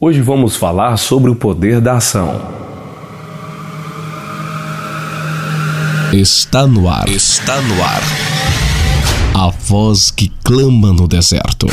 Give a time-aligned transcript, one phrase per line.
[0.00, 2.40] Hoje vamos falar sobre o poder da ação.
[6.12, 7.08] Está no ar.
[7.08, 8.00] Está no ar.
[9.34, 11.66] A voz que clama no deserto.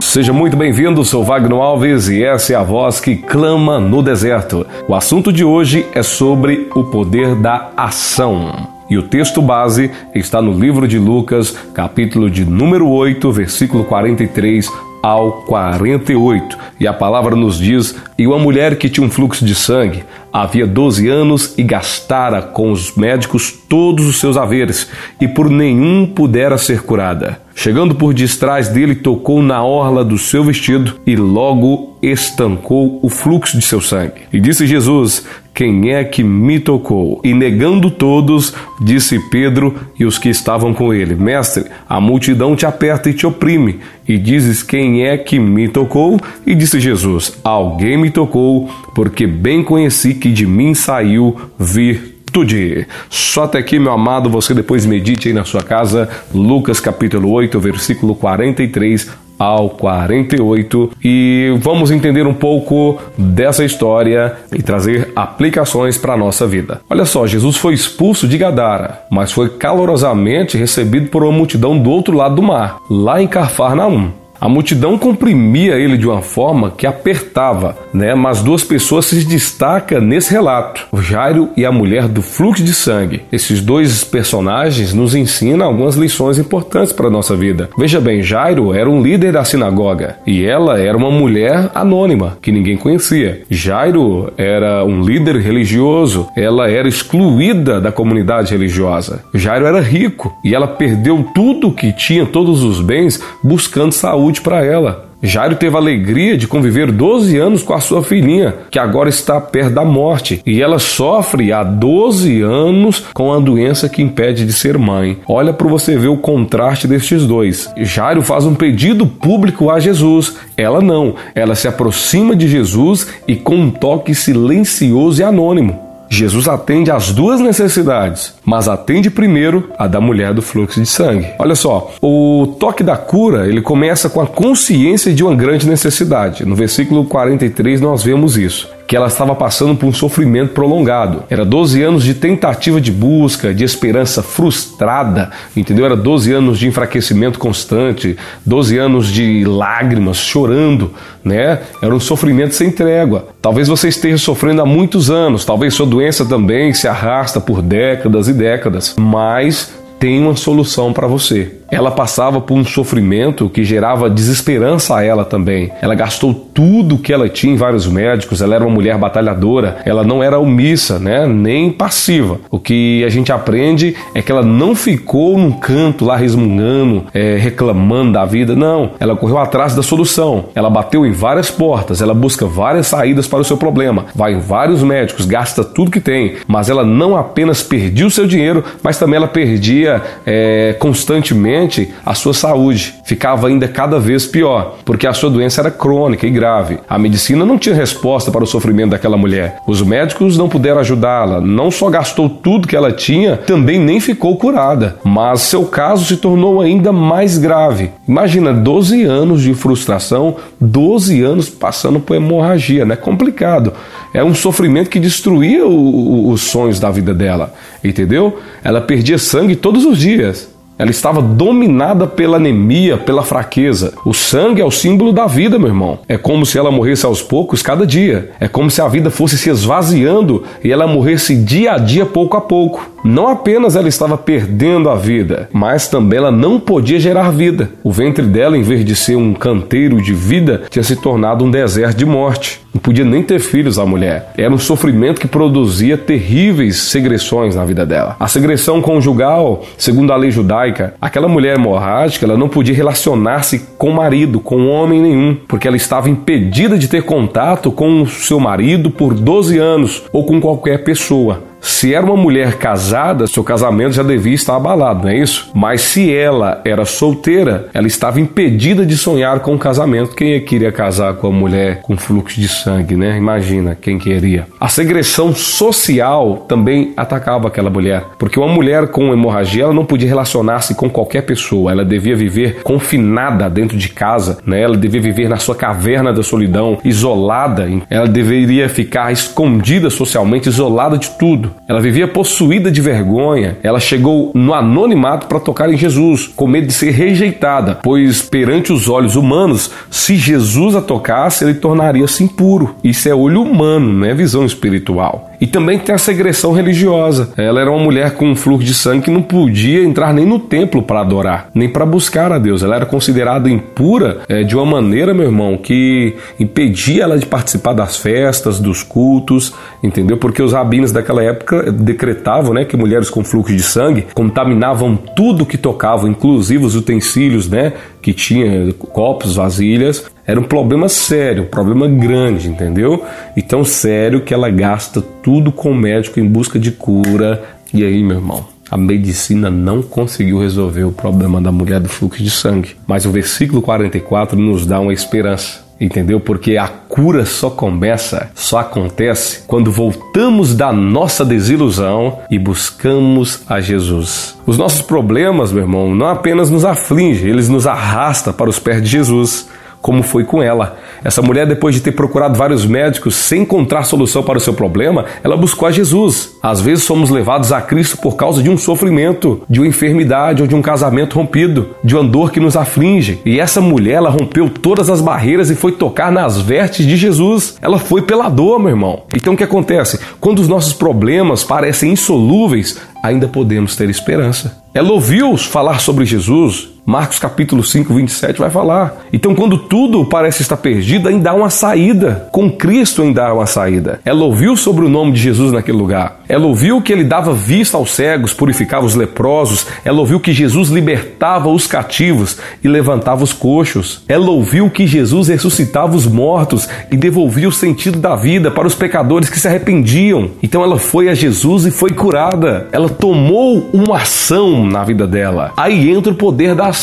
[0.00, 4.66] Seja muito bem-vindo, sou Wagner Alves e essa é a voz que clama no deserto.
[4.88, 8.66] O assunto de hoje é sobre o poder da ação.
[8.88, 14.85] E o texto base está no livro de Lucas, capítulo de número 8, versículo 43
[15.02, 16.56] ao 48.
[16.80, 20.66] E a palavra nos diz: E uma mulher que tinha um fluxo de sangue havia
[20.66, 24.90] 12 anos e gastara com os médicos todos os seus haveres,
[25.20, 27.40] e por nenhum pudera ser curada.
[27.54, 33.56] Chegando por detrás dele, tocou na orla do seu vestido e logo estancou o fluxo
[33.56, 34.22] de seu sangue.
[34.30, 37.18] E disse Jesus: Quem é que me tocou?
[37.24, 42.66] E negando todos, disse Pedro e os que estavam com ele: Mestre, a multidão te
[42.66, 43.80] aperta e te oprime.
[44.06, 46.20] E dizes: Quem é que me tocou?
[46.46, 52.86] E disse Jesus: Alguém me tocou, porque bem conheci que de mim saiu vir virtude.
[53.08, 57.58] Só até aqui, meu amado, você depois medite aí na sua casa, Lucas capítulo 8,
[57.58, 66.14] versículo 43 ao 48 e vamos entender um pouco dessa história e trazer aplicações para
[66.14, 66.80] a nossa vida.
[66.88, 71.90] Olha só, Jesus foi expulso de Gadara, mas foi calorosamente recebido por uma multidão do
[71.90, 74.10] outro lado do mar, lá em Carfarnaum.
[74.40, 78.14] A multidão comprimia ele de uma forma que apertava, né?
[78.14, 82.72] Mas duas pessoas se destacam nesse relato: o Jairo e a mulher do fluxo de
[82.72, 83.22] sangue.
[83.32, 87.70] Esses dois personagens nos ensinam algumas lições importantes para a nossa vida.
[87.78, 92.52] Veja bem, Jairo era um líder da sinagoga e ela era uma mulher anônima que
[92.52, 93.42] ninguém conhecia.
[93.50, 99.24] Jairo era um líder religioso, ela era excluída da comunidade religiosa.
[99.34, 104.40] Jairo era rico e ela perdeu tudo que tinha, todos os bens, buscando saúde saúde
[104.40, 105.06] para ela.
[105.22, 109.40] Jairo teve a alegria de conviver 12 anos com a sua filhinha, que agora está
[109.40, 114.52] perto da morte, e ela sofre há 12 anos com a doença que impede de
[114.52, 115.18] ser mãe.
[115.26, 117.70] Olha para você ver o contraste destes dois.
[117.78, 121.14] Jairo faz um pedido público a Jesus, ela não.
[121.34, 125.85] Ela se aproxima de Jesus e com um toque silencioso e anônimo.
[126.08, 131.26] Jesus atende às duas necessidades, mas atende primeiro a da mulher do fluxo de sangue.
[131.38, 136.44] Olha só, o toque da cura, ele começa com a consciência de uma grande necessidade.
[136.44, 141.24] No versículo 43 nós vemos isso que ela estava passando por um sofrimento prolongado.
[141.28, 145.84] Era 12 anos de tentativa de busca, de esperança frustrada, entendeu?
[145.84, 150.92] Era 12 anos de enfraquecimento constante, 12 anos de lágrimas, chorando,
[151.24, 151.60] né?
[151.82, 153.28] Era um sofrimento sem trégua.
[153.42, 158.28] Talvez você esteja sofrendo há muitos anos, talvez sua doença também se arrasta por décadas
[158.28, 161.55] e décadas, mas tem uma solução para você.
[161.70, 165.72] Ela passava por um sofrimento que gerava desesperança a ela também.
[165.80, 170.04] Ela gastou tudo que ela tinha em vários médicos, ela era uma mulher batalhadora, ela
[170.04, 171.26] não era omissa, né?
[171.26, 172.38] nem passiva.
[172.50, 177.36] O que a gente aprende é que ela não ficou num canto lá resmungando, é,
[177.36, 178.92] reclamando da vida, não.
[179.00, 180.46] Ela correu atrás da solução.
[180.54, 184.40] Ela bateu em várias portas, ela busca várias saídas para o seu problema, vai em
[184.40, 188.98] vários médicos, gasta tudo que tem, mas ela não apenas perdia o seu dinheiro, mas
[188.98, 191.55] também ela perdia é, constantemente
[192.04, 196.30] a sua saúde ficava ainda cada vez pior, porque a sua doença era crônica e
[196.30, 196.78] grave.
[196.88, 199.58] A medicina não tinha resposta para o sofrimento daquela mulher.
[199.66, 204.36] Os médicos não puderam ajudá-la, não só gastou tudo que ela tinha, também nem ficou
[204.36, 204.96] curada.
[205.04, 207.90] Mas seu caso se tornou ainda mais grave.
[208.06, 212.96] Imagina 12 anos de frustração, 12 anos passando por hemorragia, né?
[212.96, 213.72] Complicado.
[214.12, 218.38] É um sofrimento que destruía o, o, os sonhos da vida dela, entendeu?
[218.62, 220.55] Ela perdia sangue todos os dias.
[220.78, 223.94] Ela estava dominada pela anemia, pela fraqueza.
[224.04, 225.98] O sangue é o símbolo da vida, meu irmão.
[226.08, 228.30] É como se ela morresse aos poucos cada dia.
[228.38, 232.36] É como se a vida fosse se esvaziando e ela morresse dia a dia, pouco
[232.36, 232.95] a pouco.
[233.06, 237.70] Não apenas ela estava perdendo a vida, mas também ela não podia gerar vida.
[237.84, 241.50] O ventre dela, em vez de ser um canteiro de vida, tinha se tornado um
[241.50, 242.60] deserto de morte.
[242.74, 244.32] Não podia nem ter filhos a mulher.
[244.36, 248.16] Era um sofrimento que produzia terríveis segressões na vida dela.
[248.18, 253.92] A segressão conjugal, segundo a lei judaica, aquela mulher hemorrágica, ela não podia relacionar-se com
[253.92, 258.90] marido, com homem nenhum, porque ela estava impedida de ter contato com o seu marido
[258.90, 261.40] por 12 anos ou com qualquer pessoa.
[261.60, 265.50] Se era uma mulher casada, seu casamento já devia estar abalado, não é isso?
[265.54, 270.14] Mas se ela era solteira, ela estava impedida de sonhar com o casamento.
[270.14, 273.16] Quem é queria casar com uma mulher com fluxo de sangue, né?
[273.16, 274.46] Imagina quem queria.
[274.60, 280.08] A segressão social também atacava aquela mulher, porque uma mulher com hemorragia ela não podia
[280.08, 284.62] relacionar-se com qualquer pessoa, ela devia viver confinada dentro de casa, né?
[284.62, 290.96] Ela devia viver na sua caverna da solidão, isolada, ela deveria ficar escondida socialmente, isolada
[290.96, 291.45] de tudo.
[291.68, 296.66] Ela vivia possuída de vergonha, ela chegou no anonimato para tocar em Jesus, com medo
[296.66, 302.76] de ser rejeitada, pois perante os olhos humanos, se Jesus a tocasse, ele tornaria-se impuro.
[302.82, 305.30] Isso é olho humano, não é visão espiritual.
[305.40, 307.30] E também tem a segressão religiosa.
[307.36, 310.38] Ela era uma mulher com um fluxo de sangue que não podia entrar nem no
[310.38, 312.62] templo para adorar, nem para buscar a Deus.
[312.62, 317.72] Ela era considerada impura é, de uma maneira, meu irmão, que impedia ela de participar
[317.72, 319.52] das festas, dos cultos,
[319.82, 320.16] entendeu?
[320.16, 325.46] Porque os rabinos daquela época decretavam né, que mulheres com fluxo de sangue contaminavam tudo
[325.46, 327.72] que tocavam, inclusive os utensílios, né?
[328.06, 333.04] Que tinha copos, vasilhas, era um problema sério, um problema grande, entendeu?
[333.36, 337.42] E tão sério que ela gasta tudo com o médico em busca de cura.
[337.74, 342.22] E aí, meu irmão, a medicina não conseguiu resolver o problema da mulher do fluxo
[342.22, 342.76] de sangue.
[342.86, 345.65] Mas o versículo 44 nos dá uma esperança.
[345.80, 346.18] Entendeu?
[346.18, 353.60] Porque a cura só começa, só acontece quando voltamos da nossa desilusão e buscamos a
[353.60, 354.36] Jesus.
[354.46, 358.82] Os nossos problemas, meu irmão, não apenas nos afligem, eles nos arrastam para os pés
[358.82, 359.48] de Jesus
[359.86, 360.80] como foi com ela.
[361.04, 365.04] Essa mulher, depois de ter procurado vários médicos sem encontrar solução para o seu problema,
[365.22, 366.36] ela buscou a Jesus.
[366.42, 370.48] Às vezes somos levados a Cristo por causa de um sofrimento, de uma enfermidade ou
[370.48, 373.20] de um casamento rompido, de uma dor que nos aflige.
[373.24, 377.56] E essa mulher, ela rompeu todas as barreiras e foi tocar nas vestes de Jesus.
[377.62, 379.04] Ela foi pela dor, meu irmão.
[379.14, 380.00] Então o que acontece?
[380.18, 384.64] Quando os nossos problemas parecem insolúveis, ainda podemos ter esperança.
[384.74, 389.06] Ela ouviu falar sobre Jesus, Marcos capítulo 5, 27 vai falar.
[389.12, 392.28] Então, quando tudo parece estar perdido, ainda há uma saída.
[392.30, 393.98] Com Cristo ainda há uma saída.
[394.04, 396.20] Ela ouviu sobre o nome de Jesus naquele lugar.
[396.28, 399.66] Ela ouviu que ele dava vista aos cegos, purificava os leprosos.
[399.84, 404.04] Ela ouviu que Jesus libertava os cativos e levantava os coxos.
[404.08, 408.76] Ela ouviu que Jesus ressuscitava os mortos e devolvia o sentido da vida para os
[408.76, 410.30] pecadores que se arrependiam.
[410.40, 412.68] Então ela foi a Jesus e foi curada.
[412.70, 415.52] Ela tomou uma ação na vida dela.
[415.56, 416.75] Aí entra o poder da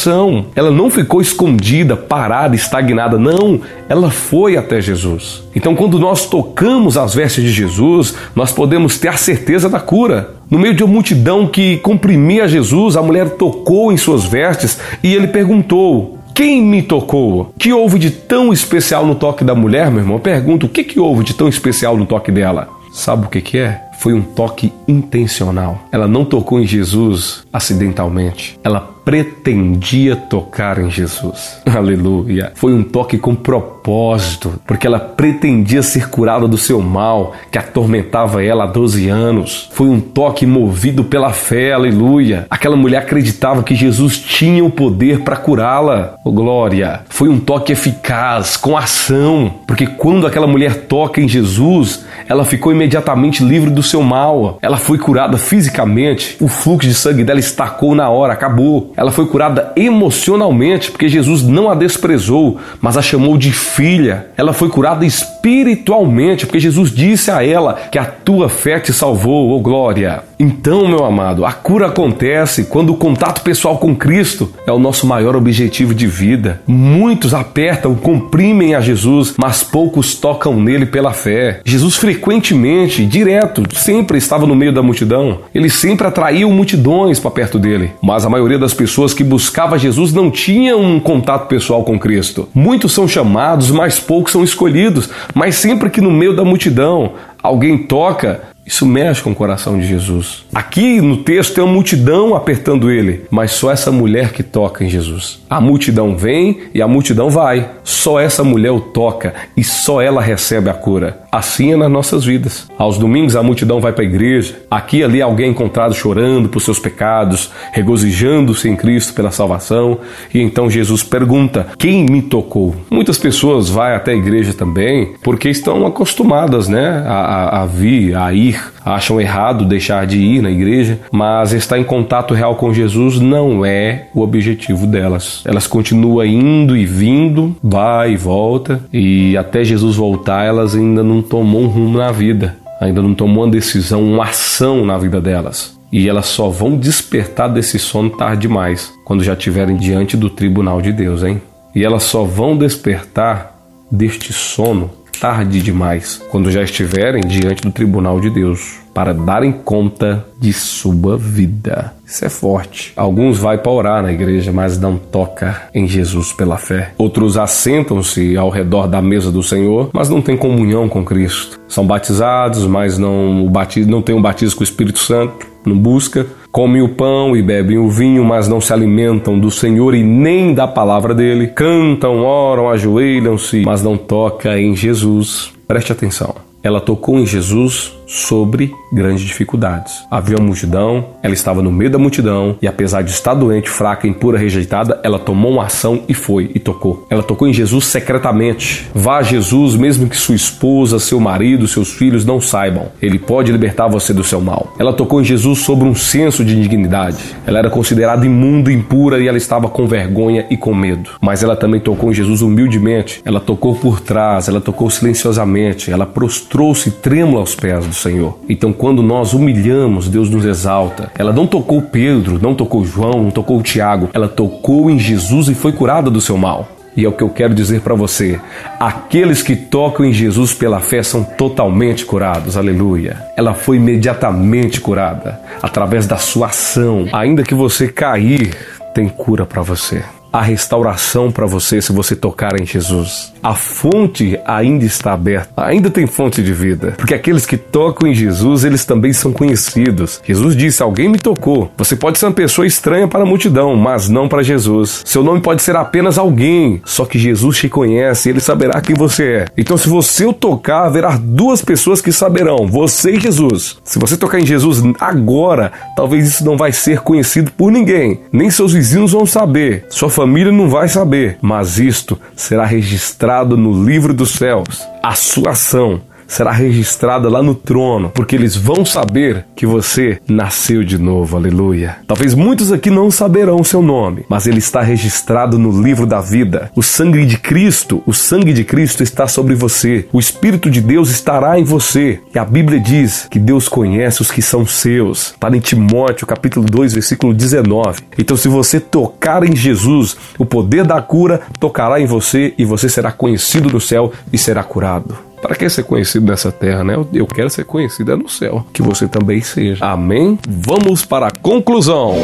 [0.56, 3.18] Ela não ficou escondida, parada, estagnada.
[3.18, 5.44] Não, ela foi até Jesus.
[5.56, 10.36] Então, quando nós tocamos as vestes de Jesus, nós podemos ter a certeza da cura.
[10.50, 15.14] No meio de uma multidão que comprimia Jesus, a mulher tocou em suas vestes e
[15.14, 17.54] ele perguntou: quem me tocou?
[17.60, 20.20] Que houve de tão especial no toque da mulher, meu irmão?
[20.20, 22.68] Pergunto: o que, que houve de tão especial no toque dela?
[22.92, 23.82] Sabe o que, que é?
[24.00, 25.80] Foi um toque intencional.
[25.92, 28.60] Ela não tocou em Jesus acidentalmente.
[28.64, 31.62] Ela pretendia tocar em Jesus.
[31.68, 32.52] Aleluia.
[32.56, 38.44] Foi um toque com propósito, porque ela pretendia ser curada do seu mal que atormentava
[38.44, 39.70] ela há 12 anos.
[39.74, 41.74] Foi um toque movido pela fé.
[41.74, 42.48] Aleluia.
[42.50, 46.16] Aquela mulher acreditava que Jesus tinha o poder para curá-la.
[46.24, 47.02] Oh, glória.
[47.10, 52.72] Foi um toque eficaz, com ação, porque quando aquela mulher toca em Jesus, ela ficou
[52.72, 54.58] imediatamente livre do seu mal.
[54.62, 56.38] Ela foi curada fisicamente.
[56.40, 58.93] O fluxo de sangue dela estacou na hora, acabou.
[58.96, 64.28] Ela foi curada emocionalmente, porque Jesus não a desprezou, mas a chamou de filha.
[64.38, 69.52] Ela foi curada espiritualmente, porque Jesus disse a ela que a tua fé te salvou,
[69.52, 70.24] oh glória.
[70.40, 75.08] Então, meu amado, a cura acontece quando o contato pessoal com Cristo é o nosso
[75.08, 76.62] maior objetivo de vida.
[76.68, 81.62] Muitos apertam, comprimem a Jesus, mas poucos tocam nele pela fé.
[81.64, 85.40] Jesus frequentemente, direto, sempre estava no meio da multidão.
[85.56, 88.83] Ele sempre atraía multidões para perto dele, mas a maioria das pessoas
[89.14, 92.50] que buscava Jesus não tinham um contato pessoal com Cristo.
[92.54, 95.10] Muitos são chamados, mas poucos são escolhidos.
[95.34, 99.86] Mas sempre que no meio da multidão alguém toca, isso mexe com o coração de
[99.86, 100.46] Jesus.
[100.54, 104.90] Aqui no texto tem uma multidão apertando ele, mas só essa mulher que toca em
[104.90, 105.42] Jesus.
[105.50, 107.70] A multidão vem e a multidão vai.
[107.84, 111.24] Só essa mulher o toca e só ela recebe a cura.
[111.32, 112.68] Assim é nas nossas vidas.
[112.78, 114.56] Aos domingos a multidão vai para a igreja.
[114.72, 120.00] Aqui e ali alguém é encontrado chorando por seus pecados, regozijando-se em Cristo pela salvação.
[120.34, 122.76] E então Jesus pergunta: Quem me tocou?
[122.90, 128.16] Muitas pessoas vão até a igreja também porque estão acostumadas, né, a, a, a vir,
[128.16, 132.56] a ir ir, acham errado deixar de ir na igreja, mas estar em contato real
[132.56, 135.42] com Jesus não é o objetivo delas.
[135.46, 141.22] Elas continuam indo e vindo, vai e volta, e até Jesus voltar, elas ainda não
[141.22, 145.78] tomam um rumo na vida ainda não tomou uma decisão, uma ação na vida delas.
[145.92, 150.82] E elas só vão despertar desse sono tarde demais, quando já estiverem diante do tribunal
[150.82, 151.42] de Deus, hein?
[151.76, 153.56] E elas só vão despertar
[153.92, 154.90] deste sono
[155.24, 161.16] tarde demais, quando já estiverem diante do tribunal de Deus, para darem conta de sua
[161.16, 161.94] vida.
[162.06, 162.92] Isso é forte.
[162.98, 166.92] Alguns vai para orar na igreja, mas não toca em Jesus pela fé.
[166.98, 171.58] Outros assentam-se ao redor da mesa do Senhor, mas não têm comunhão com Cristo.
[171.70, 175.78] São batizados, mas não, o batismo, não têm um batismo com o Espírito Santo, não
[175.78, 176.26] busca.
[176.52, 180.54] Comem o pão e bebem o vinho, mas não se alimentam do Senhor e nem
[180.54, 181.48] da palavra dele.
[181.48, 185.52] Cantam, oram, ajoelham-se, mas não toca em Jesus.
[185.68, 186.36] Preste atenção.
[186.62, 190.06] Ela tocou em Jesus sobre grandes dificuldades.
[190.10, 194.08] Havia uma multidão, ela estava no meio da multidão e apesar de estar doente, fraca,
[194.08, 197.06] impura, rejeitada, ela tomou uma ação e foi e tocou.
[197.10, 198.88] Ela tocou em Jesus secretamente.
[198.94, 202.88] Vá a Jesus, mesmo que sua esposa, seu marido, seus filhos não saibam.
[203.02, 204.74] Ele pode libertar você do seu mal.
[204.78, 207.18] Ela tocou em Jesus sobre um senso de indignidade.
[207.46, 211.12] Ela era considerada imunda, impura e ela estava com vergonha e com medo.
[211.22, 213.22] Mas ela também tocou em Jesus humildemente.
[213.26, 218.40] Ela tocou por trás, ela tocou silenciosamente, ela prostrou-se trêmula aos pés do Senhor.
[218.50, 221.12] Então, quando nós humilhamos, Deus nos exalta.
[221.18, 224.10] Ela não tocou Pedro, não tocou João, não tocou Tiago.
[224.14, 226.68] Ela tocou em Jesus e foi curada do seu mal.
[226.96, 228.40] E é o que eu quero dizer para você:
[228.80, 233.18] aqueles que tocam em Jesus pela fé são totalmente curados, aleluia.
[233.36, 237.06] Ela foi imediatamente curada através da sua ação.
[237.12, 238.56] Ainda que você cair,
[238.94, 243.32] tem cura para você a restauração para você se você tocar em Jesus.
[243.44, 248.16] A fonte ainda está aberta, ainda tem fonte de vida, porque aqueles que tocam em
[248.16, 250.20] Jesus, eles também são conhecidos.
[250.26, 251.72] Jesus disse: Alguém me tocou.
[251.78, 255.04] Você pode ser uma pessoa estranha para a multidão, mas não para Jesus.
[255.06, 259.24] Seu nome pode ser apenas alguém, só que Jesus te conhece, ele saberá quem você
[259.24, 259.46] é.
[259.56, 263.78] Então, se você o tocar, haverá duas pessoas que saberão: você e Jesus.
[263.84, 268.50] Se você tocar em Jesus agora, talvez isso não vai ser conhecido por ninguém, nem
[268.50, 269.86] seus vizinhos vão saber.
[269.90, 274.88] Sua família família não vai saber, mas isto será registrado no livro dos céus.
[275.04, 276.02] A sua ação
[276.34, 281.38] será registrada lá no trono, porque eles vão saber que você nasceu de novo.
[281.38, 281.98] Aleluia.
[282.08, 286.20] Talvez muitos aqui não saberão o seu nome, mas ele está registrado no livro da
[286.22, 286.72] vida.
[286.76, 290.08] O sangue de Cristo, o sangue de Cristo está sobre você.
[290.12, 292.20] O Espírito de Deus estará em você.
[292.34, 295.32] E a Bíblia diz que Deus conhece os que são seus.
[295.32, 298.02] Está em Timóteo, capítulo 2, versículo 19.
[298.18, 302.90] Então, se você tocar em Jesus, o poder da cura tocará em você e você
[302.90, 305.33] será conhecido no céu e será curado.
[305.44, 306.96] Para que ser conhecido nessa terra, né?
[307.14, 308.66] Eu quero ser conhecido é no céu.
[308.72, 309.86] Que você também seja.
[309.86, 310.40] Amém?
[310.48, 312.16] Vamos para a conclusão.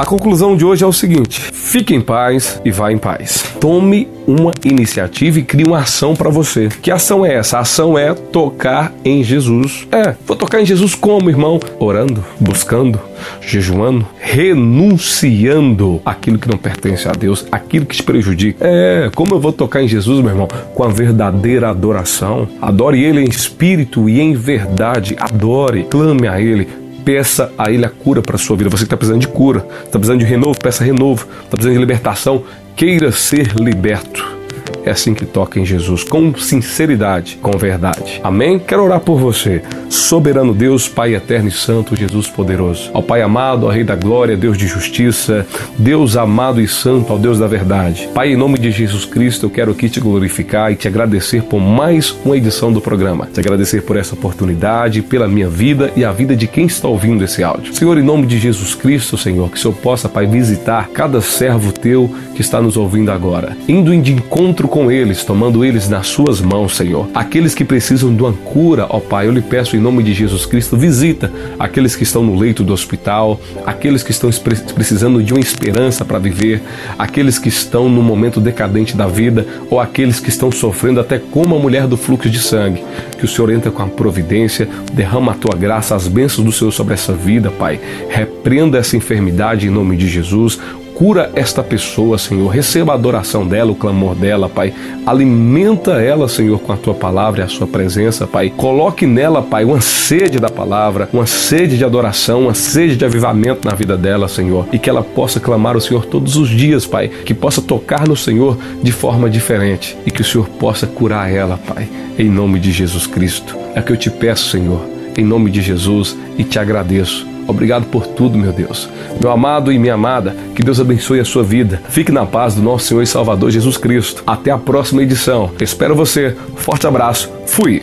[0.00, 3.44] A conclusão de hoje é o seguinte: fique em paz e vá em paz.
[3.60, 6.70] Tome uma iniciativa e crie uma ação para você.
[6.80, 7.58] Que ação é essa?
[7.58, 9.86] A ação é tocar em Jesus.
[9.92, 11.60] É, vou tocar em Jesus como, irmão?
[11.78, 12.98] Orando, buscando,
[13.42, 18.66] jejuando, renunciando aquilo que não pertence a Deus, aquilo que te prejudica.
[18.66, 20.48] É, como eu vou tocar em Jesus, meu irmão?
[20.74, 22.48] Com a verdadeira adoração.
[22.62, 25.14] Adore Ele em espírito e em verdade.
[25.20, 26.80] Adore, clame a Ele
[27.10, 28.70] peça a Ele a cura para a sua vida.
[28.70, 31.80] Você que está precisando de cura, está precisando de renovo, peça renovo, está precisando de
[31.80, 32.44] libertação,
[32.76, 34.39] queira ser liberto.
[34.84, 38.20] É assim que toca em Jesus, com sinceridade, com verdade.
[38.24, 38.58] Amém?
[38.58, 39.62] Quero orar por você.
[39.88, 42.90] Soberano Deus, Pai eterno e santo, Jesus poderoso.
[42.94, 45.46] Ao Pai amado, ao Rei da glória, Deus de justiça,
[45.76, 48.08] Deus amado e santo, ao Deus da verdade.
[48.14, 51.60] Pai, em nome de Jesus Cristo, eu quero aqui te glorificar e te agradecer por
[51.60, 53.28] mais uma edição do programa.
[53.32, 57.24] Te agradecer por essa oportunidade, pela minha vida e a vida de quem está ouvindo
[57.24, 57.74] esse áudio.
[57.74, 61.72] Senhor, em nome de Jesus Cristo, Senhor, que o Senhor possa, Pai, visitar cada servo
[61.72, 66.40] teu que está nos ouvindo agora, indo de encontro com eles, tomando eles nas suas
[66.40, 67.08] mãos, Senhor.
[67.12, 70.46] Aqueles que precisam de uma cura, ó Pai, eu lhe peço em nome de Jesus
[70.46, 74.30] Cristo, visita aqueles que estão no leito do hospital, aqueles que estão
[74.74, 76.62] precisando de uma esperança para viver,
[76.96, 81.56] aqueles que estão no momento decadente da vida ou aqueles que estão sofrendo até como
[81.56, 82.84] a mulher do fluxo de sangue.
[83.18, 86.70] Que o Senhor entra com a providência, derrama a tua graça, as bênçãos do Senhor
[86.70, 87.80] sobre essa vida, Pai.
[88.08, 90.58] Repreenda essa enfermidade em nome de Jesus
[91.00, 92.46] Cura esta pessoa, Senhor.
[92.50, 94.70] Receba a adoração dela, o clamor dela, Pai.
[95.06, 98.52] Alimenta ela, Senhor, com a tua palavra e a sua presença, Pai.
[98.54, 103.66] Coloque nela, Pai, uma sede da palavra, uma sede de adoração, uma sede de avivamento
[103.66, 104.66] na vida dela, Senhor.
[104.74, 107.08] E que ela possa clamar o Senhor todos os dias, Pai.
[107.08, 109.96] Que possa tocar no Senhor de forma diferente.
[110.04, 111.88] E que o Senhor possa curar ela, Pai.
[112.18, 113.56] Em nome de Jesus Cristo.
[113.74, 114.82] É que eu te peço, Senhor.
[115.16, 116.14] Em nome de Jesus.
[116.36, 118.88] E te agradeço Obrigado por tudo, meu Deus.
[119.20, 121.82] Meu amado e minha amada, que Deus abençoe a sua vida.
[121.88, 124.22] Fique na paz do nosso Senhor e Salvador Jesus Cristo.
[124.26, 125.50] Até a próxima edição.
[125.60, 126.36] Espero você.
[126.56, 127.30] Forte abraço.
[127.46, 127.82] Fui.